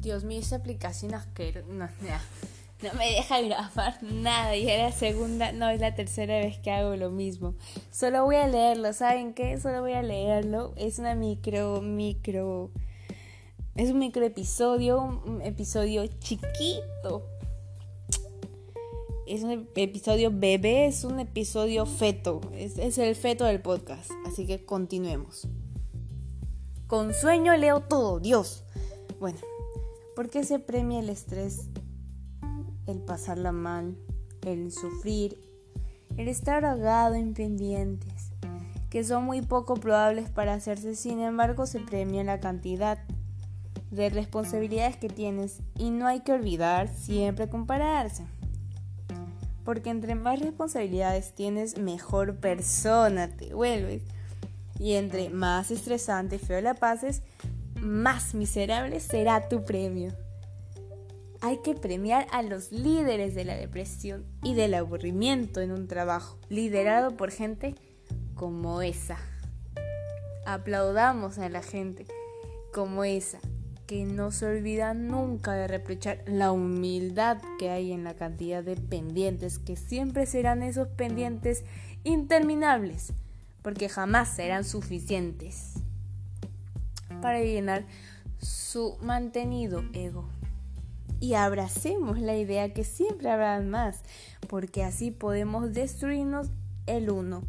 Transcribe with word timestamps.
Dios 0.00 0.24
mío, 0.24 0.40
esa 0.40 0.56
aplicación 0.56 1.14
asquerosa. 1.14 1.66
No, 1.68 1.88
no, 2.82 2.94
me 2.98 3.12
deja 3.12 3.40
grabar 3.42 4.02
nada. 4.02 4.56
Y 4.56 4.68
es 4.68 4.78
la 4.78 4.92
segunda, 4.92 5.52
no, 5.52 5.68
es 5.68 5.80
la 5.80 5.94
tercera 5.94 6.38
vez 6.38 6.58
que 6.58 6.70
hago 6.70 6.96
lo 6.96 7.10
mismo. 7.10 7.54
Solo 7.90 8.24
voy 8.24 8.36
a 8.36 8.46
leerlo, 8.46 8.92
¿saben 8.92 9.34
qué? 9.34 9.60
Solo 9.60 9.82
voy 9.82 9.92
a 9.92 10.02
leerlo. 10.02 10.72
Es 10.76 10.98
una 10.98 11.14
micro, 11.14 11.82
micro. 11.82 12.70
Es 13.76 13.90
un 13.90 13.98
micro 13.98 14.24
episodio, 14.24 15.02
un 15.02 15.42
episodio 15.42 16.06
chiquito. 16.06 17.26
Es 19.26 19.42
un 19.42 19.68
episodio 19.76 20.30
bebé, 20.32 20.86
es 20.86 21.04
un 21.04 21.20
episodio 21.20 21.86
feto. 21.86 22.40
Es, 22.54 22.78
es 22.78 22.98
el 22.98 23.14
feto 23.14 23.44
del 23.44 23.60
podcast. 23.60 24.10
Así 24.26 24.46
que 24.46 24.64
continuemos. 24.64 25.46
Con 26.86 27.14
sueño 27.14 27.56
leo 27.56 27.82
todo, 27.82 28.18
Dios. 28.18 28.64
Bueno, 29.20 29.38
¿Por 30.16 30.28
qué 30.28 30.44
se 30.44 30.58
premia 30.58 31.00
el 31.00 31.08
estrés? 31.08 31.68
El 32.86 32.98
pasarla 32.98 33.52
mal, 33.52 33.96
el 34.42 34.72
sufrir, 34.72 35.38
el 36.16 36.28
estar 36.28 36.64
ahogado 36.64 37.14
en 37.14 37.32
pendientes, 37.32 38.32
que 38.90 39.04
son 39.04 39.24
muy 39.24 39.40
poco 39.40 39.74
probables 39.74 40.28
para 40.28 40.54
hacerse, 40.54 40.96
sin 40.96 41.20
embargo 41.20 41.66
se 41.66 41.78
premia 41.80 42.24
la 42.24 42.40
cantidad 42.40 42.98
de 43.90 44.10
responsabilidades 44.10 44.96
que 44.96 45.08
tienes 45.08 45.60
y 45.76 45.90
no 45.90 46.06
hay 46.06 46.20
que 46.20 46.32
olvidar 46.32 46.88
siempre 46.88 47.48
compararse. 47.48 48.24
Porque 49.64 49.90
entre 49.90 50.16
más 50.16 50.40
responsabilidades 50.40 51.34
tienes, 51.34 51.78
mejor 51.78 52.36
persona 52.36 53.28
te 53.28 53.54
vuelves. 53.54 54.02
Y 54.78 54.94
entre 54.94 55.28
más 55.30 55.70
estresante 55.70 56.36
y 56.36 56.38
feo 56.38 56.60
la 56.60 56.74
pases, 56.74 57.22
más 57.80 58.34
miserable 58.34 59.00
será 59.00 59.48
tu 59.48 59.64
premio. 59.64 60.12
Hay 61.40 61.58
que 61.58 61.74
premiar 61.74 62.26
a 62.32 62.42
los 62.42 62.70
líderes 62.70 63.34
de 63.34 63.44
la 63.44 63.56
depresión 63.56 64.26
y 64.42 64.54
del 64.54 64.74
aburrimiento 64.74 65.60
en 65.60 65.72
un 65.72 65.88
trabajo, 65.88 66.38
liderado 66.50 67.16
por 67.16 67.30
gente 67.30 67.74
como 68.34 68.82
esa. 68.82 69.18
Aplaudamos 70.44 71.38
a 71.38 71.48
la 71.48 71.62
gente 71.62 72.06
como 72.74 73.04
esa, 73.04 73.38
que 73.86 74.04
no 74.04 74.30
se 74.30 74.46
olvida 74.46 74.92
nunca 74.92 75.54
de 75.54 75.66
reprochar 75.66 76.22
la 76.26 76.52
humildad 76.52 77.38
que 77.58 77.70
hay 77.70 77.92
en 77.92 78.04
la 78.04 78.14
cantidad 78.14 78.62
de 78.62 78.76
pendientes, 78.76 79.58
que 79.58 79.76
siempre 79.76 80.26
serán 80.26 80.62
esos 80.62 80.88
pendientes 80.88 81.64
interminables, 82.04 83.14
porque 83.62 83.88
jamás 83.88 84.28
serán 84.28 84.64
suficientes 84.64 85.74
para 87.20 87.40
llenar 87.40 87.84
su 88.38 88.96
mantenido 89.02 89.84
ego. 89.92 90.28
Y 91.20 91.34
abracemos 91.34 92.18
la 92.18 92.36
idea 92.36 92.72
que 92.72 92.84
siempre 92.84 93.30
habrá 93.30 93.60
más, 93.60 94.02
porque 94.48 94.82
así 94.84 95.10
podemos 95.10 95.72
destruirnos 95.72 96.48
el 96.86 97.10
uno 97.10 97.42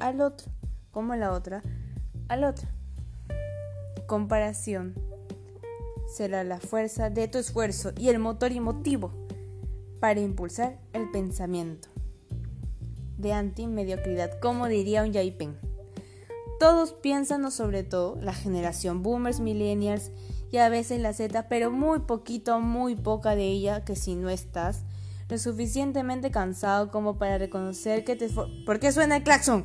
al 0.00 0.20
otro, 0.20 0.50
como 0.90 1.14
la 1.14 1.32
otra 1.32 1.62
al 2.28 2.44
otro. 2.44 2.68
Comparación 4.06 4.94
será 6.08 6.44
la 6.44 6.58
fuerza 6.58 7.10
de 7.10 7.28
tu 7.28 7.38
esfuerzo 7.38 7.92
y 7.96 8.08
el 8.08 8.18
motor 8.18 8.52
y 8.52 8.60
motivo 8.60 9.12
para 10.00 10.20
impulsar 10.20 10.78
el 10.92 11.10
pensamiento 11.10 11.88
de 13.16 13.32
anti-mediocridad, 13.32 14.38
como 14.40 14.68
diría 14.68 15.02
un 15.02 15.12
Yaipen. 15.12 15.63
Todos 16.58 16.92
piensan, 16.92 17.44
o 17.44 17.50
sobre 17.50 17.82
todo 17.82 18.16
la 18.20 18.32
generación 18.32 19.02
boomers, 19.02 19.40
millennials 19.40 20.10
y 20.50 20.58
a 20.58 20.68
veces 20.68 21.00
la 21.00 21.12
Z, 21.12 21.48
pero 21.48 21.70
muy 21.70 22.00
poquito, 22.00 22.60
muy 22.60 22.94
poca 22.94 23.34
de 23.34 23.48
ella, 23.48 23.84
que 23.84 23.96
si 23.96 24.14
no 24.14 24.30
estás 24.30 24.84
lo 25.28 25.38
suficientemente 25.38 26.30
cansado 26.30 26.90
como 26.90 27.18
para 27.18 27.38
reconocer 27.38 28.04
que 28.04 28.14
te... 28.14 28.28
¿Por 28.64 28.78
qué 28.78 28.92
suena 28.92 29.16
el 29.16 29.24
claxon? 29.24 29.64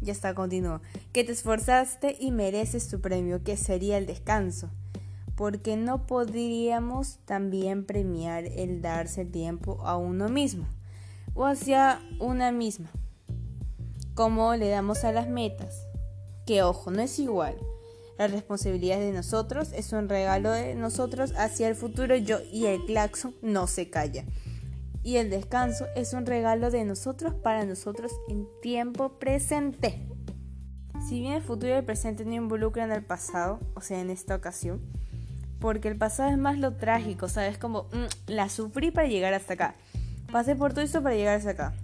Ya 0.00 0.12
está, 0.12 0.34
continúo. 0.34 0.80
Que 1.12 1.22
te 1.22 1.32
esforzaste 1.32 2.16
y 2.18 2.30
mereces 2.30 2.88
tu 2.88 3.00
premio, 3.00 3.44
que 3.44 3.56
sería 3.56 3.98
el 3.98 4.06
descanso. 4.06 4.70
Porque 5.36 5.76
no 5.76 6.06
podríamos 6.06 7.18
también 7.24 7.84
premiar 7.84 8.44
el 8.44 8.80
darse 8.80 9.24
tiempo 9.24 9.80
a 9.84 9.96
uno 9.96 10.28
mismo 10.28 10.66
o 11.34 11.44
hacia 11.44 12.00
una 12.20 12.52
misma 12.52 12.90
cómo 14.14 14.54
le 14.56 14.68
damos 14.68 15.04
a 15.04 15.12
las 15.12 15.28
metas. 15.28 15.86
Que 16.46 16.62
ojo, 16.62 16.90
no 16.90 17.02
es 17.02 17.18
igual. 17.18 17.56
La 18.18 18.28
responsabilidad 18.28 18.98
de 18.98 19.12
nosotros 19.12 19.72
es 19.72 19.92
un 19.92 20.08
regalo 20.08 20.50
de 20.50 20.74
nosotros 20.74 21.32
hacia 21.36 21.68
el 21.68 21.74
futuro 21.74 22.14
yo 22.16 22.38
y 22.52 22.66
el 22.66 22.84
claxon 22.84 23.34
no 23.42 23.66
se 23.66 23.90
calla. 23.90 24.24
Y 25.02 25.16
el 25.16 25.30
descanso 25.30 25.86
es 25.96 26.12
un 26.12 26.26
regalo 26.26 26.70
de 26.70 26.84
nosotros 26.84 27.34
para 27.34 27.64
nosotros 27.64 28.12
en 28.28 28.46
tiempo 28.60 29.18
presente. 29.18 30.06
Si 31.08 31.20
bien 31.20 31.32
el 31.32 31.42
futuro 31.42 31.72
y 31.72 31.76
el 31.76 31.84
presente 31.84 32.24
no 32.24 32.34
involucran 32.34 32.92
al 32.92 33.04
pasado, 33.04 33.58
o 33.74 33.80
sea, 33.80 34.00
en 34.00 34.10
esta 34.10 34.36
ocasión, 34.36 34.80
porque 35.58 35.88
el 35.88 35.96
pasado 35.96 36.30
es 36.30 36.38
más 36.38 36.58
lo 36.58 36.76
trágico, 36.76 37.28
¿sabes? 37.28 37.58
Como 37.58 37.84
mm, 37.84 38.30
la 38.30 38.48
sufrí 38.48 38.90
para 38.90 39.08
llegar 39.08 39.34
hasta 39.34 39.54
acá. 39.54 39.74
Pasé 40.30 40.54
por 40.54 40.72
todo 40.72 40.84
esto 40.84 41.02
para 41.02 41.16
llegar 41.16 41.36
hasta 41.36 41.50
acá. 41.50 41.74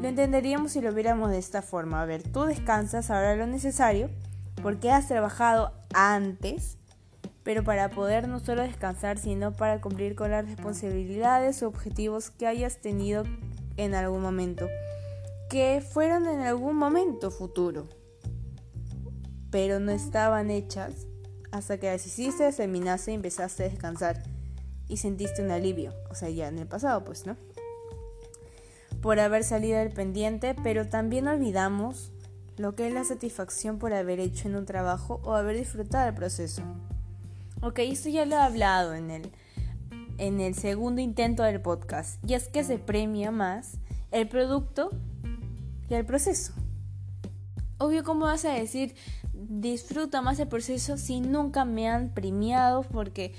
Lo 0.00 0.06
entenderíamos 0.06 0.72
si 0.72 0.80
lo 0.80 0.92
viéramos 0.92 1.30
de 1.30 1.38
esta 1.38 1.60
forma. 1.60 2.00
A 2.00 2.06
ver, 2.06 2.22
tú 2.22 2.44
descansas 2.44 3.10
ahora 3.10 3.34
lo 3.34 3.46
necesario 3.46 4.10
porque 4.62 4.92
has 4.92 5.08
trabajado 5.08 5.72
antes, 5.92 6.78
pero 7.42 7.64
para 7.64 7.90
poder 7.90 8.28
no 8.28 8.38
solo 8.38 8.62
descansar, 8.62 9.18
sino 9.18 9.52
para 9.52 9.80
cumplir 9.80 10.14
con 10.14 10.30
las 10.30 10.44
responsabilidades 10.44 11.62
o 11.62 11.68
objetivos 11.68 12.30
que 12.30 12.46
hayas 12.46 12.80
tenido 12.80 13.24
en 13.76 13.94
algún 13.94 14.22
momento, 14.22 14.68
que 15.50 15.80
fueron 15.80 16.28
en 16.28 16.40
algún 16.40 16.76
momento 16.76 17.32
futuro, 17.32 17.88
pero 19.50 19.80
no 19.80 19.90
estaban 19.90 20.50
hechas 20.50 21.06
hasta 21.50 21.78
que 21.78 21.90
las 21.90 22.06
hiciste, 22.06 22.52
terminaste 22.52 23.12
y 23.12 23.14
empezaste 23.14 23.64
a 23.64 23.68
descansar 23.68 24.22
y 24.86 24.98
sentiste 24.98 25.42
un 25.42 25.50
alivio, 25.50 25.92
o 26.10 26.14
sea, 26.14 26.28
ya 26.30 26.48
en 26.48 26.58
el 26.58 26.66
pasado, 26.66 27.04
pues, 27.04 27.26
¿no? 27.26 27.36
Por 29.00 29.20
haber 29.20 29.44
salido 29.44 29.78
del 29.78 29.92
pendiente, 29.92 30.54
pero 30.62 30.88
también 30.88 31.28
olvidamos 31.28 32.12
lo 32.56 32.74
que 32.74 32.88
es 32.88 32.92
la 32.94 33.04
satisfacción 33.04 33.78
por 33.78 33.92
haber 33.92 34.18
hecho 34.20 34.48
en 34.48 34.56
un 34.56 34.66
trabajo 34.66 35.20
o 35.24 35.34
haber 35.34 35.56
disfrutado 35.56 36.08
el 36.08 36.14
proceso. 36.14 36.62
Ok, 37.60 37.80
esto 37.80 38.08
ya 38.08 38.24
lo 38.24 38.36
he 38.36 38.40
hablado 38.40 38.94
en 38.94 39.10
el, 39.10 39.32
en 40.18 40.40
el 40.40 40.54
segundo 40.54 41.00
intento 41.00 41.42
del 41.42 41.60
podcast, 41.60 42.22
y 42.28 42.34
es 42.34 42.48
que 42.48 42.64
se 42.64 42.78
premia 42.78 43.30
más 43.30 43.78
el 44.10 44.28
producto 44.28 44.90
que 45.88 45.96
el 45.96 46.04
proceso. 46.04 46.52
Obvio, 47.78 48.02
¿cómo 48.02 48.26
vas 48.26 48.44
a 48.44 48.52
decir 48.52 48.94
disfruta 49.32 50.20
más 50.20 50.40
el 50.40 50.48
proceso 50.48 50.96
si 50.96 51.20
nunca 51.20 51.64
me 51.64 51.88
han 51.88 52.10
premiado? 52.10 52.82
Porque 52.82 53.34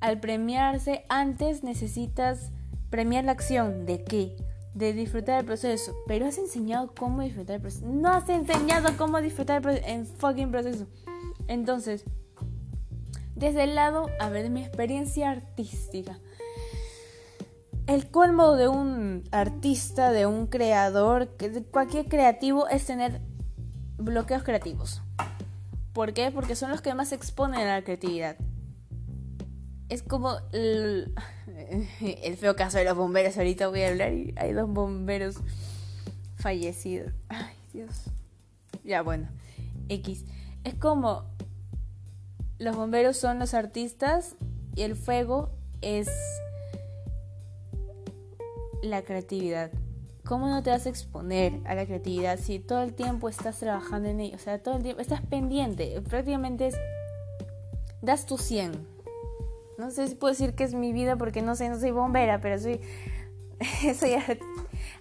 al 0.00 0.18
premiarse 0.18 1.04
antes 1.08 1.62
necesitas 1.62 2.50
premiar 2.90 3.24
la 3.24 3.32
acción. 3.32 3.86
¿De 3.86 4.02
qué? 4.02 4.36
De 4.74 4.92
disfrutar 4.92 5.40
el 5.40 5.46
proceso, 5.46 5.94
pero 6.06 6.26
has 6.26 6.36
enseñado 6.36 6.92
cómo 6.94 7.22
disfrutar 7.22 7.56
el 7.56 7.62
proceso. 7.62 7.86
No 7.86 8.10
has 8.10 8.28
enseñado 8.28 8.90
cómo 8.96 9.20
disfrutar 9.20 9.56
el 9.56 9.62
proceso, 9.62 9.86
en 9.86 10.06
fucking 10.06 10.50
proceso. 10.50 10.86
Entonces, 11.46 12.04
desde 13.36 13.64
el 13.64 13.74
lado, 13.74 14.10
a 14.20 14.28
ver, 14.28 14.42
de 14.42 14.50
mi 14.50 14.62
experiencia 14.62 15.30
artística. 15.30 16.18
El 17.86 18.10
colmo 18.10 18.56
de 18.56 18.68
un 18.68 19.24
artista, 19.30 20.10
de 20.10 20.26
un 20.26 20.46
creador, 20.46 21.36
de 21.36 21.62
cualquier 21.62 22.06
creativo 22.06 22.66
es 22.68 22.86
tener 22.86 23.20
bloqueos 23.98 24.42
creativos. 24.42 25.02
¿Por 25.92 26.14
qué? 26.14 26.30
Porque 26.32 26.56
son 26.56 26.70
los 26.70 26.80
que 26.80 26.94
más 26.94 27.12
exponen 27.12 27.60
a 27.60 27.76
la 27.76 27.84
creatividad. 27.84 28.36
Es 29.94 30.02
como 30.02 30.38
el, 30.52 31.14
feo 32.36 32.56
caso 32.56 32.78
de 32.78 32.84
los 32.84 32.96
bomberos. 32.96 33.36
Ahorita 33.38 33.68
voy 33.68 33.82
a 33.82 33.90
hablar 33.90 34.12
y 34.12 34.34
hay 34.36 34.52
dos 34.52 34.68
bomberos 34.68 35.36
fallecidos. 36.34 37.12
Ay, 37.28 37.54
Dios. 37.72 38.06
Ya, 38.82 39.02
bueno. 39.02 39.28
X. 39.88 40.24
Es 40.64 40.74
como 40.74 41.26
los 42.58 42.74
bomberos 42.74 43.16
son 43.16 43.38
los 43.38 43.54
artistas 43.54 44.34
y 44.74 44.82
el 44.82 44.96
fuego 44.96 45.52
es 45.80 46.08
la 48.82 49.02
creatividad. 49.02 49.70
¿Cómo 50.24 50.48
no 50.48 50.64
te 50.64 50.70
vas 50.70 50.86
a 50.86 50.88
exponer 50.88 51.60
a 51.66 51.76
la 51.76 51.86
creatividad 51.86 52.40
si 52.40 52.58
todo 52.58 52.82
el 52.82 52.94
tiempo 52.94 53.28
estás 53.28 53.60
trabajando 53.60 54.08
en 54.08 54.18
ello? 54.18 54.34
O 54.34 54.40
sea, 54.40 54.60
todo 54.60 54.76
el 54.76 54.82
tiempo 54.82 55.00
estás 55.00 55.24
pendiente. 55.24 56.00
Prácticamente 56.00 56.66
es, 56.66 56.74
das 58.02 58.26
tu 58.26 58.38
100 58.38 58.93
no 59.78 59.90
sé 59.90 60.08
si 60.08 60.14
puedo 60.14 60.32
decir 60.32 60.54
que 60.54 60.64
es 60.64 60.74
mi 60.74 60.92
vida 60.92 61.16
porque 61.16 61.42
no 61.42 61.56
sé, 61.56 61.68
no 61.68 61.78
soy 61.78 61.90
bombera, 61.90 62.40
pero 62.40 62.58
soy, 62.58 62.80
soy 63.98 64.16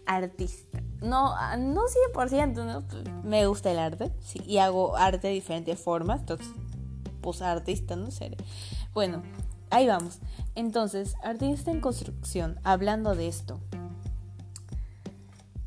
artista. 0.06 0.82
No, 1.02 1.36
no 1.58 1.82
100%, 2.14 2.66
¿no? 2.66 3.24
me 3.24 3.46
gusta 3.46 3.72
el 3.72 3.80
arte 3.80 4.14
sí, 4.22 4.42
y 4.46 4.60
hago 4.60 4.96
arte 4.96 5.28
de 5.28 5.34
diferentes 5.34 5.80
formas. 5.80 6.22
Entonces, 6.22 6.48
posartista, 7.22 7.96
no 7.96 8.10
sé. 8.12 8.38
Bueno, 8.94 9.22
ahí 9.70 9.88
vamos. 9.88 10.20
Entonces, 10.56 11.16
artista 11.24 11.72
en 11.72 11.82
construcción, 11.82 12.60
hablando 12.64 13.16
de 13.16 13.28
esto. 13.28 13.60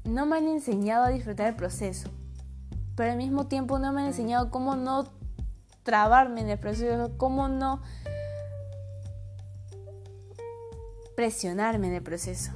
No 0.05 0.25
me 0.25 0.37
han 0.37 0.49
enseñado 0.49 1.05
a 1.05 1.08
disfrutar 1.08 1.49
el 1.49 1.56
proceso, 1.56 2.08
pero 2.94 3.11
al 3.11 3.19
mismo 3.19 3.47
tiempo 3.47 3.79
no 3.79 3.93
me 3.93 4.03
han 4.03 4.06
enseñado 4.08 4.50
cómo 4.50 4.76
no 4.76 5.05
trabarme 5.82 6.41
en 6.41 6.50
el 6.50 6.58
proceso, 6.58 7.12
cómo 7.19 7.49
no 7.49 7.82
presionarme 11.17 11.89
en 11.89 11.95
el 11.95 12.03
proceso. 12.03 12.53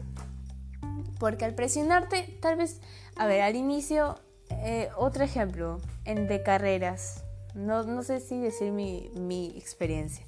Porque 1.19 1.45
al 1.45 1.55
presionarte, 1.55 2.39
tal 2.41 2.57
vez, 2.57 2.81
a 3.17 3.27
ver, 3.27 3.43
al 3.43 3.57
inicio, 3.57 4.21
eh, 4.51 4.89
otro 4.97 5.25
ejemplo, 5.25 5.81
en 6.05 6.29
de 6.29 6.43
carreras, 6.43 7.25
no, 7.55 7.83
no 7.83 8.03
sé 8.03 8.21
si 8.21 8.41
decir 8.41 8.73
mi, 8.73 9.11
mi 9.15 9.57
experiencia, 9.57 10.25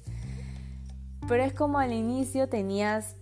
pero 1.27 1.43
es 1.43 1.53
como 1.53 1.79
al 1.79 1.93
inicio 1.93 2.49
tenías, 2.49 3.15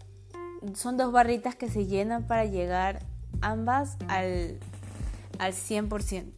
son 0.74 0.98
dos 0.98 1.12
barritas 1.12 1.56
que 1.56 1.70
se 1.70 1.86
llenan 1.86 2.26
para 2.26 2.46
llegar 2.46 3.04
ambas 3.42 3.98
al, 4.08 4.58
al 5.40 5.54
100%, 5.54 6.32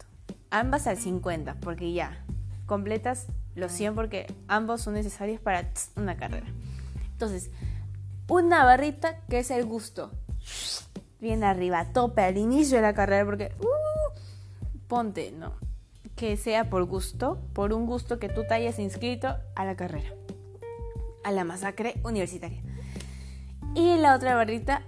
ambas 0.51 0.87
al 0.87 0.97
50%, 0.97 1.55
porque 1.61 1.93
ya, 1.93 2.23
completas 2.65 3.27
los 3.55 3.71
100 3.71 3.95
porque 3.95 4.33
ambos 4.47 4.81
son 4.81 4.95
necesarios 4.95 5.39
para 5.39 5.69
una 5.95 6.17
carrera. 6.17 6.47
Entonces, 7.11 7.51
una 8.27 8.63
barrita 8.63 9.19
que 9.29 9.39
es 9.39 9.51
el 9.51 9.65
gusto. 9.65 10.11
Bien 11.19 11.43
arriba, 11.43 11.85
tope 11.93 12.21
al 12.21 12.37
inicio 12.37 12.77
de 12.77 12.81
la 12.81 12.93
carrera 12.93 13.25
porque 13.25 13.51
uh, 13.59 14.19
ponte, 14.87 15.31
no, 15.31 15.53
que 16.15 16.37
sea 16.37 16.69
por 16.69 16.83
gusto, 16.85 17.39
por 17.53 17.73
un 17.73 17.85
gusto 17.85 18.19
que 18.19 18.29
tú 18.29 18.43
te 18.47 18.53
hayas 18.53 18.79
inscrito 18.79 19.35
a 19.55 19.65
la 19.65 19.75
carrera, 19.75 20.13
a 21.23 21.31
la 21.31 21.43
masacre 21.43 21.95
universitaria. 22.03 22.61
Y 23.75 23.97
la 23.97 24.15
otra 24.15 24.35
barrita 24.35 24.83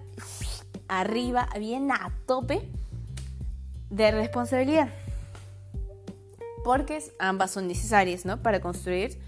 arriba, 0.88 1.50
bien 1.58 1.92
a 1.92 2.12
tope 2.26 2.70
de 3.90 4.12
responsabilidad. 4.12 4.90
Porque 6.64 7.00
ambas 7.20 7.52
son 7.52 7.68
necesarias, 7.68 8.26
¿no? 8.26 8.42
Para 8.42 8.60
construir 8.60 9.20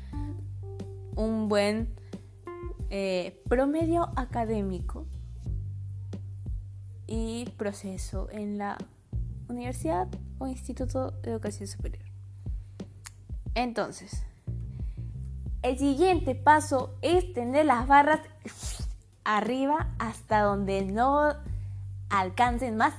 un 1.15 1.49
buen 1.49 1.96
eh, 2.89 3.41
promedio 3.49 4.09
académico 4.15 5.05
y 7.05 7.45
proceso 7.57 8.29
en 8.31 8.57
la 8.57 8.77
universidad 9.49 10.07
o 10.39 10.47
instituto 10.47 11.11
de 11.11 11.31
educación 11.31 11.67
superior. 11.67 12.03
Entonces, 13.55 14.23
el 15.63 15.77
siguiente 15.77 16.35
paso 16.35 16.95
es 17.01 17.33
tener 17.33 17.65
las 17.65 17.87
barras 17.87 18.21
arriba 19.23 19.93
hasta 19.99 20.41
donde 20.41 20.83
no 20.83 21.33
alcancen 22.09 22.77
más 22.77 22.93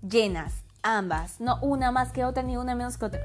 llenas, 0.00 0.64
ambas, 0.82 1.40
no 1.40 1.58
una 1.60 1.90
más 1.90 2.12
que 2.12 2.24
otra 2.24 2.42
ni 2.42 2.56
una 2.56 2.74
menos 2.74 2.96
que 2.96 3.06
otra. 3.06 3.20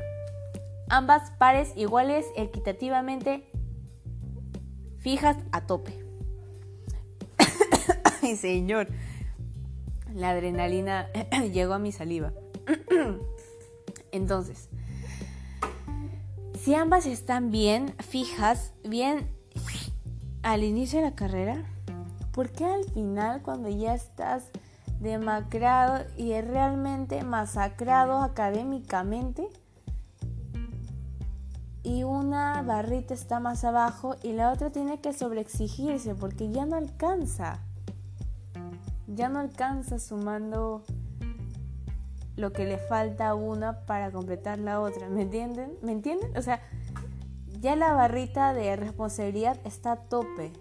Ambas 0.89 1.31
pares 1.31 1.71
iguales 1.75 2.25
equitativamente 2.36 3.50
fijas 5.06 5.38
a 5.52 5.62
tope. 5.62 5.94
Ay, 8.24 8.36
señor. 8.36 8.88
La 10.16 10.31
adrenalina 10.31 11.12
llegó 11.54 11.75
a 11.75 11.80
mi 11.80 11.92
saliva. 11.92 12.34
Entonces, 14.12 14.68
si 16.60 16.74
ambas 16.74 17.06
están 17.06 17.52
bien 17.52 17.94
fijas, 18.00 18.74
bien 18.84 19.30
al 20.42 20.63
inicio 20.63 21.02
de 21.02 21.06
la 21.06 21.16
carrera, 21.16 21.63
¿por 22.31 22.50
qué 22.50 22.66
al 22.66 22.86
final 22.86 23.44
cuando 23.44 23.69
ya 23.69 23.94
estás 23.94 24.50
demacrado 25.00 26.04
y 26.18 26.34
realmente 26.42 27.24
masacrado 27.24 28.24
académicamente, 28.24 29.48
y 31.86 32.04
una 32.04 32.64
barrita 32.64 33.14
está 33.14 33.40
más 33.40 33.64
abajo 33.64 34.16
y 34.24 34.34
la 34.34 34.52
otra 34.52 34.72
tiene 34.72 35.02
que 35.02 35.14
sobreexigirse 35.14 36.16
porque 36.16 36.50
ya 36.50 36.66
no 36.66 36.78
alcanza. 36.78 37.60
Ya 39.06 39.30
no 39.30 39.38
alcanza 39.38 40.00
sumando 40.00 40.84
lo 42.36 42.52
que 42.52 42.66
le 42.66 42.80
falta 42.80 43.30
a 43.30 43.36
una 43.36 43.86
para 43.86 44.12
completar 44.12 44.58
la 44.58 44.82
otra. 44.82 45.10
¿Me 45.10 45.22
entienden? 45.22 45.78
¿Me 45.84 45.92
entienden? 45.92 46.36
O 46.36 46.42
sea, 46.42 46.60
ya 47.62 47.76
la 47.76 47.94
barrita 47.94 48.56
de 48.56 48.76
responsabilidad 48.76 49.60
está 49.64 49.92
a 49.92 49.96
tope. 49.98 50.54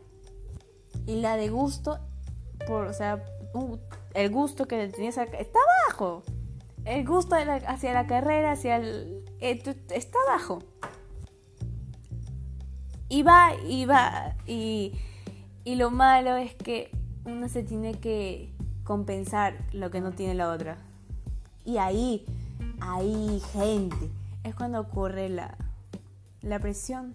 Y 1.07 1.23
la 1.23 1.39
de 1.39 1.49
gusto, 1.49 2.01
por, 2.67 2.85
o 2.85 2.93
sea, 2.93 3.25
el 4.13 4.31
gusto 4.31 4.67
que 4.67 4.89
tenías 4.89 5.17
está 5.17 5.59
abajo. 5.89 6.23
El 6.85 7.07
gusto 7.07 7.35
hacia 7.35 7.95
la 7.95 8.07
carrera, 8.07 8.53
hacia 8.53 8.77
el... 8.77 9.25
Eh, 9.41 9.63
está 9.89 10.19
abajo. 10.29 10.59
Y 13.15 13.23
va, 13.23 13.53
y 13.69 13.85
va, 13.85 14.35
y, 14.45 14.93
lo 15.65 15.93
malo 15.93 16.35
es 16.35 16.53
que 16.57 16.91
uno 17.25 17.49
se 17.49 17.63
tiene 17.63 17.95
que 17.95 18.53
compensar 18.83 19.55
lo 19.73 19.93
que 19.93 20.01
no 20.01 20.11
tiene 20.11 20.35
la 20.35 20.51
otra. 20.51 20.79
Y 21.65 21.77
ahí, 21.77 22.25
ahí, 22.81 23.41
gente, 23.53 24.11
es 24.43 24.57
cuando 24.57 24.81
ocurre 24.81 25.29
la, 25.29 25.57
la 26.43 26.59
presión. 26.59 27.15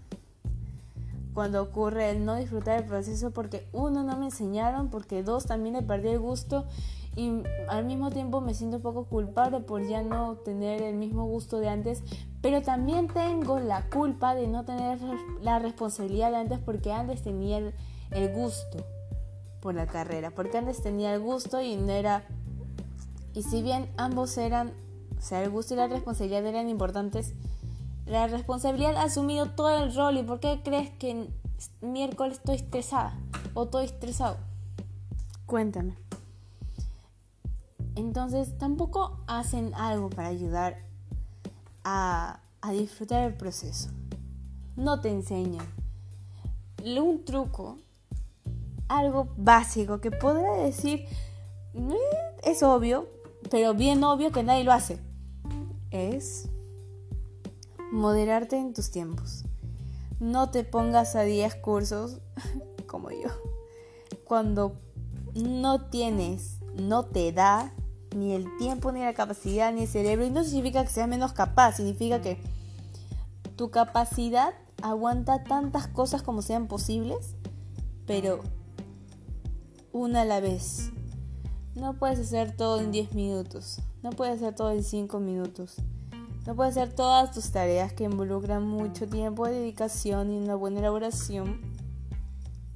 Cuando 1.33 1.61
ocurre 1.61 2.11
el 2.11 2.23
no 2.23 2.37
disfrutar 2.37 2.79
del 2.79 2.87
proceso 2.87 3.31
porque 3.31 3.67
uno 3.73 4.01
no 4.01 4.15
me 4.15 4.27
enseñaron, 4.27 4.89
porque 4.89 5.21
dos 5.21 5.47
también 5.47 5.75
le 5.75 5.81
perdí 5.81 6.07
el 6.11 6.19
gusto 6.19 6.65
y 7.15 7.43
al 7.67 7.85
mismo 7.85 8.11
tiempo 8.11 8.39
me 8.41 8.53
siento 8.53 8.77
un 8.77 8.83
poco 8.83 9.05
culpable 9.05 9.59
por 9.59 9.85
ya 9.87 10.03
no 10.03 10.35
tener 10.37 10.81
el 10.81 10.95
mismo 10.95 11.25
gusto 11.25 11.59
de 11.59 11.69
antes, 11.69 12.03
pero 12.41 12.61
también 12.61 13.07
tengo 13.07 13.59
la 13.59 13.89
culpa 13.89 14.35
de 14.35 14.47
no 14.47 14.63
tener 14.63 14.99
la 15.41 15.59
responsabilidad 15.59 16.31
de 16.31 16.37
antes 16.37 16.59
porque 16.59 16.93
antes 16.93 17.21
tenía 17.21 17.57
el, 17.57 18.33
gusto 18.33 18.85
por 19.59 19.75
la 19.75 19.87
carrera, 19.87 20.31
porque 20.31 20.57
antes 20.57 20.81
tenía 20.81 21.13
el 21.13 21.19
gusto 21.19 21.61
y 21.61 21.75
no 21.75 21.91
era... 21.91 22.23
Y 23.33 23.43
si 23.43 23.61
bien 23.61 23.89
ambos 23.97 24.37
eran, 24.37 24.73
o 25.17 25.21
sea, 25.21 25.43
el 25.43 25.49
gusto 25.49 25.73
y 25.73 25.77
la 25.77 25.87
responsabilidad 25.87 26.45
eran 26.45 26.69
importantes, 26.69 27.33
la 28.05 28.27
responsabilidad 28.27 28.97
ha 28.97 29.03
asumido 29.03 29.51
todo 29.51 29.83
el 29.83 29.93
rol. 29.93 30.17
¿Y 30.17 30.23
por 30.23 30.39
qué 30.39 30.61
crees 30.63 30.89
que 30.89 31.29
miércoles 31.81 32.37
estoy 32.37 32.55
estresada 32.55 33.19
o 33.53 33.65
estoy 33.65 33.85
estresado? 33.85 34.37
Cuéntame. 35.45 36.08
Entonces 37.99 38.57
tampoco 38.57 39.19
hacen 39.27 39.73
algo 39.75 40.09
para 40.09 40.29
ayudar 40.29 40.77
a, 41.83 42.39
disfrutar 42.71 43.23
el 43.23 43.35
proceso. 43.35 43.89
No 44.77 45.01
te 45.01 45.09
enseñan. 45.09 45.65
Un 46.81 47.25
truco, 47.25 47.77
algo 48.87 49.27
básico 49.35 49.99
que 49.99 50.11
podrá 50.11 50.53
decir, 50.53 51.07
eh, 51.73 51.93
es 52.43 52.63
obvio, 52.63 53.09
pero 53.51 53.73
bien 53.73 54.01
obvio 54.05 54.31
que 54.31 54.43
nadie 54.43 54.63
lo 54.63 54.71
hace, 54.71 54.97
es 55.91 56.47
moderarte 57.91 58.57
en 58.57 58.73
tus 58.73 58.91
tiempos. 58.91 59.43
No 60.21 60.51
te 60.51 60.63
pongas 60.63 61.17
a 61.17 61.23
10 61.23 61.55
cursos 61.55 62.21
como 62.87 63.11
yo. 63.11 63.29
Cuando 64.23 64.77
no 65.35 65.89
tienes, 65.89 66.59
no 66.75 67.03
te 67.05 67.33
da, 67.33 67.73
ni 68.15 68.33
el 68.33 68.45
tiempo, 68.57 68.91
ni 68.91 69.01
la 69.01 69.13
capacidad, 69.13 69.73
ni 69.73 69.83
el 69.83 69.87
cerebro. 69.87 70.25
Y 70.25 70.31
no 70.31 70.43
significa 70.43 70.83
que 70.83 70.89
seas 70.89 71.07
menos 71.07 71.33
capaz, 71.33 71.77
significa 71.77 72.21
que 72.21 72.39
tu 73.55 73.71
capacidad 73.71 74.53
aguanta 74.81 75.43
tantas 75.43 75.87
cosas 75.87 76.21
como 76.21 76.41
sean 76.41 76.67
posibles, 76.67 77.35
pero 78.05 78.39
una 79.91 80.21
a 80.21 80.25
la 80.25 80.39
vez. 80.39 80.91
No 81.75 81.93
puedes 81.93 82.19
hacer 82.19 82.55
todo 82.55 82.79
en 82.79 82.91
10 82.91 83.13
minutos, 83.13 83.79
no 84.01 84.11
puedes 84.11 84.37
hacer 84.37 84.55
todo 84.55 84.71
en 84.71 84.83
5 84.83 85.19
minutos. 85.19 85.77
No 86.45 86.55
puedes 86.55 86.77
hacer 86.77 86.95
todas 86.95 87.31
tus 87.31 87.51
tareas 87.51 87.93
que 87.93 88.05
involucran 88.05 88.65
mucho 88.65 89.07
tiempo, 89.07 89.45
dedicación 89.45 90.31
y 90.33 90.37
una 90.37 90.55
buena 90.55 90.79
elaboración 90.79 91.61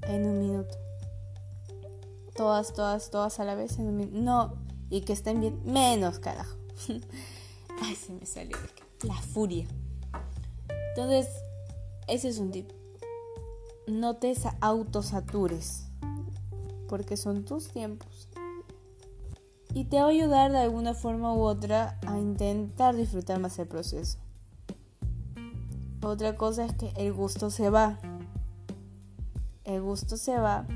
en 0.03 0.27
un 0.27 0.39
minuto. 0.39 0.77
Todas, 2.35 2.73
todas, 2.73 3.09
todas 3.09 3.39
a 3.39 3.45
la 3.45 3.55
vez 3.55 3.79
en 3.79 3.87
un 3.87 3.97
minuto. 3.97 4.19
No, 4.19 4.53
y 4.93 5.01
que 5.01 5.13
estén 5.13 5.39
bien, 5.39 5.59
menos 5.65 6.19
carajo. 6.19 6.55
Ay, 7.81 7.95
se 7.95 8.13
me 8.13 8.27
salió 8.27 8.55
la 9.01 9.15
furia. 9.15 9.65
Entonces, 10.89 11.27
ese 12.07 12.29
es 12.29 12.37
un 12.37 12.51
tip. 12.51 12.69
No 13.87 14.17
te 14.17 14.35
autosatures, 14.61 15.87
porque 16.87 17.17
son 17.17 17.43
tus 17.43 17.69
tiempos. 17.69 18.29
Y 19.73 19.85
te 19.85 19.97
va 19.97 20.03
a 20.03 20.09
ayudar 20.09 20.51
de 20.51 20.59
alguna 20.59 20.93
forma 20.93 21.33
u 21.33 21.41
otra 21.41 21.99
a 22.05 22.19
intentar 22.19 22.95
disfrutar 22.95 23.39
más 23.39 23.57
el 23.57 23.67
proceso. 23.67 24.19
Otra 26.03 26.35
cosa 26.35 26.65
es 26.65 26.73
que 26.73 26.93
el 26.97 27.13
gusto 27.13 27.49
se 27.49 27.71
va. 27.71 27.97
El 29.63 29.81
gusto 29.81 30.17
se 30.17 30.37
va 30.37 30.67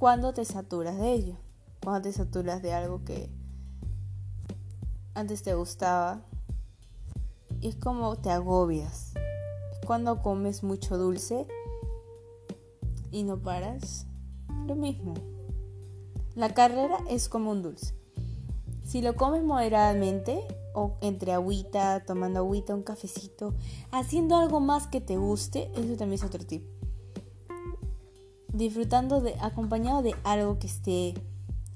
cuando 0.00 0.32
te 0.32 0.46
saturas 0.46 0.96
de 0.96 1.12
ello. 1.12 1.36
Cuando 1.84 2.08
te 2.08 2.12
saturas 2.14 2.62
de 2.62 2.72
algo 2.72 3.04
que 3.04 3.28
antes 5.12 5.42
te 5.42 5.54
gustaba. 5.54 6.22
Y 7.60 7.68
es 7.68 7.76
como 7.76 8.16
te 8.16 8.30
agobias. 8.30 9.12
Es 9.72 9.86
cuando 9.86 10.22
comes 10.22 10.62
mucho 10.62 10.96
dulce 10.96 11.46
y 13.10 13.24
no 13.24 13.42
paras. 13.42 14.06
Lo 14.66 14.74
mismo. 14.74 15.12
La 16.34 16.54
carrera 16.54 16.96
es 17.10 17.28
como 17.28 17.50
un 17.50 17.62
dulce. 17.62 17.94
Si 18.82 19.02
lo 19.02 19.16
comes 19.16 19.42
moderadamente, 19.42 20.46
o 20.72 20.96
entre 21.02 21.32
agüita, 21.32 22.06
tomando 22.06 22.38
agüita, 22.38 22.74
un 22.74 22.82
cafecito, 22.82 23.54
haciendo 23.90 24.36
algo 24.36 24.60
más 24.60 24.86
que 24.86 25.02
te 25.02 25.18
guste, 25.18 25.70
eso 25.74 25.96
también 25.96 26.14
es 26.14 26.24
otro 26.24 26.46
tip. 26.46 26.79
Disfrutando 28.52 29.20
de, 29.20 29.34
acompañado 29.40 30.02
de 30.02 30.14
algo 30.24 30.58
que 30.58 30.66
esté, 30.66 31.14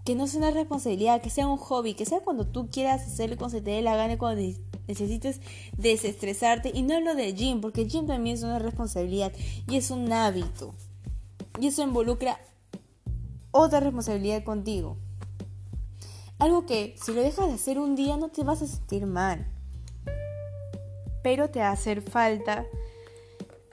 que 0.04 0.14
no 0.14 0.26
sea 0.26 0.40
una 0.40 0.50
responsabilidad, 0.50 1.22
que 1.22 1.30
sea 1.30 1.46
un 1.46 1.56
hobby, 1.56 1.94
que 1.94 2.04
sea 2.04 2.20
cuando 2.20 2.46
tú 2.46 2.68
quieras 2.70 3.02
hacerlo, 3.06 3.36
cuando 3.36 3.56
se 3.56 3.62
te 3.62 3.70
dé 3.70 3.82
la 3.82 3.96
gana, 3.96 4.18
cuando 4.18 4.42
necesites 4.86 5.40
desestresarte. 5.76 6.70
Y 6.74 6.82
no 6.82 6.96
hablo 6.96 7.14
de 7.14 7.32
gym, 7.32 7.60
porque 7.60 7.82
el 7.82 7.88
gym 7.88 8.06
también 8.06 8.36
es 8.36 8.42
una 8.42 8.58
responsabilidad 8.58 9.32
y 9.68 9.76
es 9.76 9.90
un 9.90 10.12
hábito. 10.12 10.74
Y 11.60 11.68
eso 11.68 11.82
involucra 11.82 12.38
otra 13.50 13.80
responsabilidad 13.80 14.44
contigo. 14.44 14.96
Algo 16.38 16.66
que 16.66 16.96
si 17.02 17.14
lo 17.14 17.22
dejas 17.22 17.46
de 17.46 17.54
hacer 17.54 17.78
un 17.78 17.94
día 17.94 18.16
no 18.16 18.28
te 18.28 18.42
vas 18.42 18.60
a 18.60 18.66
sentir 18.66 19.06
mal. 19.06 19.46
Pero 21.22 21.48
te 21.48 21.60
va 21.60 21.68
a 21.68 21.72
hacer 21.72 22.02
falta 22.02 22.66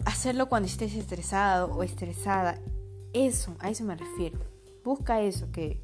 hacerlo 0.06 0.48
cuando 0.48 0.68
estés 0.68 0.94
estresado 0.94 1.74
o 1.74 1.84
estresada. 1.84 2.60
Eso, 3.14 3.56
a 3.60 3.70
eso 3.70 3.84
me 3.84 3.96
refiero. 3.96 4.40
Busca 4.84 5.22
eso 5.22 5.52
que 5.52 5.82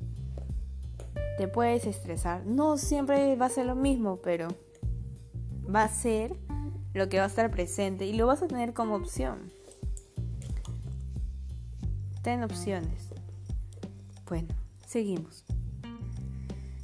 te 1.38 1.48
puedes 1.48 1.86
estresar. 1.86 2.46
No 2.46 2.77
siempre 2.77 3.36
va 3.36 3.48
a 3.48 3.50
ser 3.50 3.65
lo 3.65 3.75
mismo, 3.75 4.17
pero 4.17 4.48
va 5.74 5.84
a 5.84 5.89
ser 5.89 6.36
lo 6.93 7.10
que 7.10 7.17
va 7.17 7.25
a 7.25 7.27
estar 7.27 7.51
presente 7.51 8.05
y 8.05 8.13
lo 8.13 8.27
vas 8.27 8.41
a 8.41 8.48
tener 8.48 8.74
como 8.74 8.96
opción. 8.96 9.51
Ten 12.24 12.43
opciones. 12.43 13.10
Bueno, 14.27 14.50
seguimos. 14.86 15.46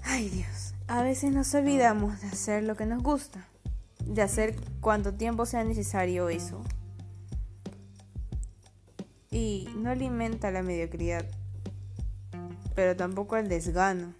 Ay 0.04 0.30
Dios, 0.30 0.74
a 0.88 1.02
veces 1.02 1.34
nos 1.34 1.54
olvidamos 1.56 2.22
de 2.22 2.28
hacer 2.28 2.64
lo 2.64 2.76
que 2.76 2.86
nos 2.86 3.02
gusta, 3.02 3.48
de 4.06 4.22
hacer 4.22 4.56
cuanto 4.80 5.14
tiempo 5.14 5.46
sea 5.46 5.64
necesario 5.64 6.30
eso. 6.30 6.62
Y 9.34 9.68
no 9.75 9.90
alimenta 9.90 10.52
la 10.52 10.62
mediocridad, 10.62 11.25
pero 12.75 12.96
tampoco 12.96 13.36
el 13.36 13.50
desgano. 13.50 14.13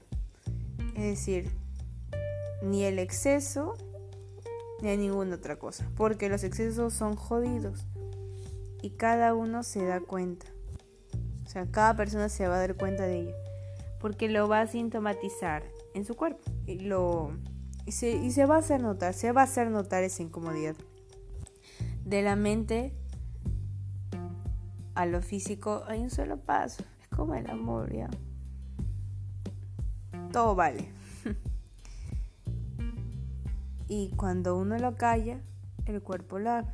Es 0.96 1.04
decir, 1.04 1.52
ni 2.64 2.84
el 2.84 2.98
exceso 2.98 3.76
ni 4.82 4.98
ninguna 4.98 5.36
otra 5.36 5.58
cosa, 5.58 5.90
porque 5.96 6.28
los 6.28 6.44
excesos 6.44 6.94
son 6.94 7.16
jodidos 7.16 7.86
y 8.82 8.90
cada 8.92 9.34
uno 9.34 9.64
se 9.64 9.86
da 9.86 10.02
cuenta. 10.02 10.48
O 11.46 11.50
sea, 11.50 11.66
cada 11.72 11.96
persona 11.96 12.28
se 12.28 12.48
va 12.48 12.56
a 12.56 12.60
dar 12.60 12.76
cuenta 12.76 13.06
de 13.06 13.22
ello, 13.22 13.36
porque 14.00 14.28
lo 14.28 14.48
va 14.48 14.62
a 14.62 14.68
sintomatizar 14.68 15.64
en 15.94 16.06
su 16.06 16.16
cuerpo. 16.16 16.42
Y, 16.66 16.80
lo, 16.80 17.32
y 17.86 17.94
se, 17.94 18.12
y 18.12 18.32
se 18.32 18.46
va 18.46 18.56
a 18.56 18.60
hacer 18.60 18.82
notar, 18.82 19.14
se 19.14 19.32
va 19.32 19.42
a 19.42 19.46
hacer 19.46 19.70
notar 19.70 20.04
esa 20.04 20.22
incomodidad. 20.22 20.76
De 22.04 22.22
la 22.22 22.36
mente 22.36 22.94
lo 25.06 25.22
físico 25.22 25.84
hay 25.88 26.02
un 26.02 26.10
solo 26.10 26.38
paso. 26.38 26.84
Es 27.02 27.08
como 27.08 27.36
el 27.36 27.50
amor, 27.50 27.94
ya. 27.94 28.10
Todo 30.32 30.56
vale. 30.56 30.90
y 33.88 34.10
cuando 34.16 34.58
uno 34.58 34.78
lo 34.78 34.96
calla, 34.96 35.40
el 35.86 36.02
cuerpo 36.02 36.40
lo 36.40 36.52
habla. 36.52 36.74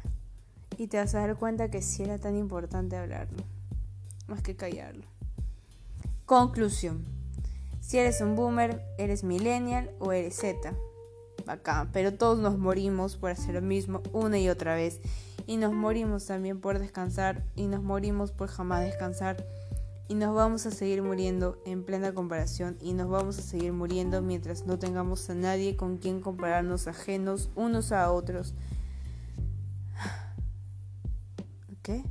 Y 0.78 0.88
te 0.88 0.98
vas 0.98 1.14
a 1.16 1.20
dar 1.20 1.36
cuenta 1.36 1.70
que 1.70 1.82
sí 1.82 2.04
era 2.04 2.20
tan 2.20 2.38
importante 2.38 2.96
hablarlo, 2.96 3.44
más 4.28 4.42
que 4.42 4.56
callarlo. 4.56 5.04
Conclusión. 6.26 7.06
Si 7.82 7.98
eres 7.98 8.22
un 8.22 8.36
boomer, 8.36 8.86
eres 8.98 9.24
millennial 9.24 9.92
o 10.00 10.14
eres 10.14 10.36
Z. 10.38 10.74
Bacán, 11.46 11.90
pero 11.92 12.14
todos 12.14 12.38
nos 12.38 12.58
morimos 12.58 13.18
por 13.18 13.32
hacer 13.32 13.56
lo 13.56 13.62
mismo 13.62 14.04
una 14.14 14.38
y 14.38 14.48
otra 14.48 14.76
vez. 14.76 15.02
Y 15.50 15.58
nos 15.58 15.74
morimos 15.74 16.28
también 16.28 16.62
por 16.62 16.78
descansar 16.78 17.44
y 17.56 17.66
nos 17.66 17.82
morimos 17.82 18.32
por 18.32 18.50
jamás 18.50 18.82
descansar. 18.82 19.44
Y 20.08 20.14
nos 20.14 20.36
vamos 20.36 20.68
a 20.68 20.70
seguir 20.70 21.02
muriendo 21.02 21.60
en 21.66 21.84
plena 21.84 22.14
comparación 22.14 22.78
y 22.82 22.94
nos 22.94 23.10
vamos 23.10 23.40
a 23.40 23.42
seguir 23.42 23.74
muriendo 23.74 24.22
mientras 24.22 24.68
no 24.68 24.78
tengamos 24.78 25.28
a 25.32 25.34
nadie 25.34 25.76
con 25.76 25.98
quien 25.98 26.22
compararnos 26.22 26.86
ajenos 26.86 27.50
unos 27.56 27.92
a 27.92 28.12
otros. 28.12 28.54
¿Qué? 31.82 32.04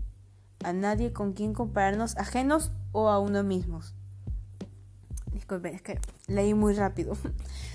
A 0.64 0.73
nadie 0.73 1.12
con 1.12 1.33
quien 1.33 1.54
compararnos 1.54 2.16
ajenos 2.16 2.73
o 2.90 3.09
a 3.09 3.21
uno 3.21 3.45
mismos 3.45 3.95
es 5.64 5.83
que 5.83 6.00
leí 6.26 6.54
muy 6.54 6.75
rápido. 6.75 7.16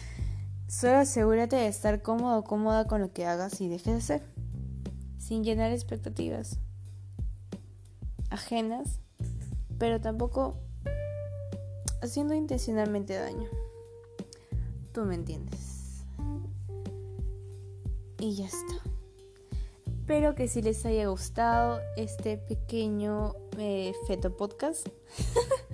Solo 0.67 0.97
asegúrate 0.97 1.55
de 1.55 1.67
estar 1.67 2.01
cómodo 2.01 2.39
o 2.39 2.43
cómoda 2.43 2.87
con 2.87 3.01
lo 3.01 3.13
que 3.13 3.25
hagas 3.25 3.61
y 3.61 3.69
dejes 3.69 3.93
de 3.93 3.97
hacer, 3.99 4.32
sin 5.17 5.43
llenar 5.43 5.71
expectativas 5.71 6.59
ajenas, 8.29 8.99
pero 9.77 10.01
tampoco 10.01 10.57
haciendo 12.01 12.33
intencionalmente 12.33 13.15
daño. 13.15 13.49
Tú 14.91 15.05
me 15.05 15.15
entiendes. 15.15 16.05
Y 18.19 18.35
ya 18.35 18.45
está. 18.45 18.75
Espero 19.85 20.35
que 20.35 20.47
si 20.47 20.61
les 20.61 20.85
haya 20.85 21.07
gustado 21.07 21.79
este 21.97 22.37
pequeño 22.37 23.35
eh, 23.57 23.93
feto 24.07 24.35
podcast. 24.35 24.87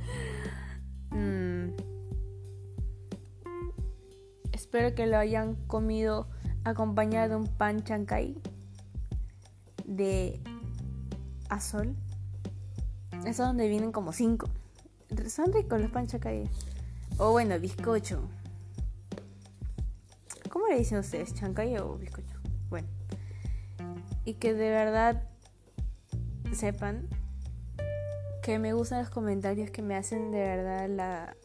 Espero 4.72 4.94
que 4.94 5.08
lo 5.08 5.18
hayan 5.18 5.56
comido 5.66 6.28
acompañado 6.64 7.30
de 7.30 7.36
un 7.38 7.48
pan 7.48 7.84
chancay 7.84 8.36
de 9.90 10.40
azul. 11.50 11.96
Es 13.26 13.38
donde 13.38 13.68
vienen 13.68 13.92
como 13.92 14.14
cinco. 14.14 14.48
Son 15.28 15.52
ricos 15.52 15.82
los 15.82 15.92
pan 15.92 16.08
chancay. 16.08 16.50
O 17.18 17.32
bueno, 17.32 17.60
bizcocho. 17.60 18.22
¿Cómo 20.50 20.68
le 20.68 20.78
dicen 20.78 21.00
ustedes? 21.00 21.34
¿Chancay 21.34 21.78
o 21.78 21.98
bizcocho? 21.98 22.38
Bueno. 22.70 22.88
Y 24.26 24.36
que 24.36 24.54
de 24.54 24.70
verdad 24.70 25.24
sepan 26.54 27.08
que 28.44 28.60
me 28.60 28.74
gustan 28.74 29.00
los 29.00 29.10
comentarios 29.10 29.70
que 29.72 29.82
me 29.82 29.96
hacen 29.96 30.32
de 30.32 30.40
verdad 30.40 30.88
la... 30.88 31.36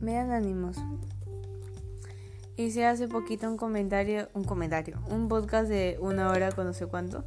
Me 0.00 0.14
dan 0.14 0.32
ánimos. 0.32 0.76
Hice 2.56 2.86
hace 2.86 3.08
poquito 3.08 3.48
un 3.48 3.56
comentario, 3.56 4.28
un 4.34 4.44
comentario, 4.44 5.00
un 5.08 5.28
podcast 5.28 5.68
de 5.68 5.96
una 6.00 6.28
hora 6.30 6.52
con 6.52 6.66
no 6.66 6.72
sé 6.72 6.86
cuánto. 6.86 7.24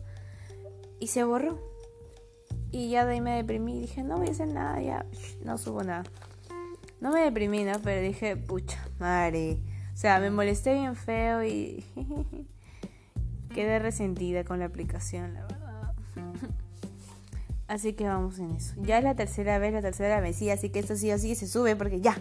Y 1.00 1.08
se 1.08 1.24
borró. 1.24 1.60
Y 2.72 2.90
ya 2.90 3.06
de 3.06 3.14
ahí 3.14 3.22
me 3.22 3.36
deprimí. 3.36 3.80
Dije, 3.80 4.04
no 4.04 4.18
voy 4.18 4.28
a 4.28 4.32
hacer 4.32 4.48
nada, 4.48 4.82
ya 4.82 5.06
no 5.44 5.58
subo 5.58 5.84
nada. 5.84 6.04
No 7.00 7.12
me 7.12 7.22
deprimí, 7.22 7.64
¿no? 7.64 7.74
Pero 7.84 8.02
dije, 8.02 8.36
pucha, 8.36 8.88
madre. 9.00 9.60
O 9.94 9.98
sea, 9.98 10.20
me 10.20 10.30
molesté 10.30 10.74
bien 10.74 10.96
feo 10.96 11.44
y 11.44 11.84
quedé 13.54 13.80
resentida 13.80 14.44
con 14.44 14.60
la 14.60 14.66
aplicación, 14.66 15.34
la 15.34 15.42
verdad. 15.42 15.94
Así 17.68 17.94
que 17.94 18.08
vamos 18.08 18.40
en 18.40 18.52
eso. 18.52 18.76
Ya 18.82 18.98
es 18.98 19.04
la 19.04 19.16
tercera 19.16 19.60
vez, 19.60 19.74
la 19.74 19.82
tercera 19.82 20.22
vez, 20.22 20.38
sí, 20.38 20.50
así 20.50 20.70
que 20.70 20.80
esto 20.80 20.96
sí 20.96 21.12
o 21.12 21.18
sí 21.18 21.36
se 21.36 21.48
sube 21.48 21.76
porque 21.76 22.00
ya. 22.00 22.16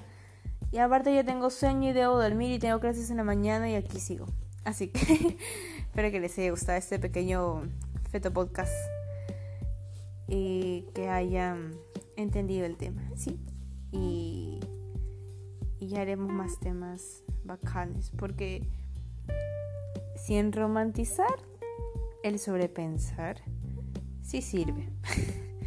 Y 0.73 0.79
aparte 0.79 1.15
yo 1.15 1.25
tengo 1.25 1.51
sueño 1.51 1.91
y 1.91 1.93
debo 1.93 2.21
dormir 2.21 2.51
y 2.51 2.59
tengo 2.59 2.81
clases 2.81 3.11
en 3.11 3.19
la 3.19 3.25
mañana 3.25 3.71
y 3.71 3.77
aquí 3.77 4.01
sigo. 4.01 4.27
Así 4.65 4.89
que 4.89 5.37
espero 5.87 6.11
que 6.11 6.19
les 6.19 6.37
haya 6.39 6.51
gustado 6.51 6.79
este 6.79 6.99
pequeño 6.99 7.63
feto 8.09 8.33
podcast 8.33 8.73
y 10.29 10.87
que 10.95 11.09
hayan 11.09 11.73
entendido 12.17 12.67
el 12.67 12.77
tema, 12.77 13.03
¿sí? 13.15 13.41
Y, 13.93 14.61
y 15.79 15.89
ya 15.89 16.03
haremos 16.03 16.33
más 16.33 16.59
temas 16.61 17.23
bacanes 17.45 18.11
porque 18.17 18.69
sin 20.17 20.53
romantizar 20.53 21.35
el 22.23 22.39
sobrepensar 22.39 23.37
sí 24.23 24.43
sirve. 24.43 24.89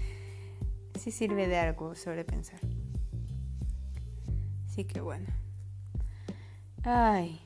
sí 0.99 1.11
sirve 1.11 1.47
de 1.47 1.57
algo 1.57 1.95
sobrepensar. 1.95 2.59
Así 4.67 4.83
que 4.83 5.01
bueno. 5.01 5.27
Ay, 6.83 7.39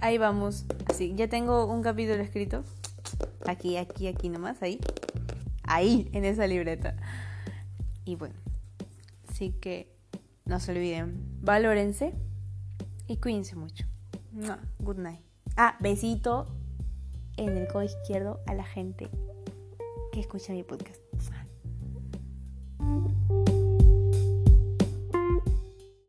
ahí 0.00 0.18
vamos. 0.18 0.66
Así, 0.86 1.14
ya 1.14 1.28
tengo 1.28 1.66
un 1.66 1.82
capítulo 1.82 2.22
escrito. 2.22 2.64
Aquí, 3.46 3.76
aquí, 3.76 4.06
aquí 4.06 4.28
nomás, 4.28 4.62
ahí. 4.62 4.80
Ahí, 5.62 6.08
en 6.12 6.24
esa 6.24 6.46
libreta. 6.46 6.96
Y 8.04 8.16
bueno, 8.16 8.34
así 9.28 9.52
que 9.52 9.94
no 10.44 10.60
se 10.60 10.72
olviden, 10.72 11.22
valórense 11.40 12.12
y 13.06 13.16
cuídense 13.16 13.56
mucho. 13.56 13.86
Good 14.78 14.98
night. 14.98 15.20
Ah, 15.56 15.76
besito 15.80 16.48
en 17.36 17.56
el 17.56 17.68
codo 17.68 17.84
izquierdo 17.84 18.40
a 18.46 18.54
la 18.54 18.64
gente 18.64 19.08
que 20.12 20.20
escucha 20.20 20.52
mi 20.52 20.62
podcast. 20.62 21.03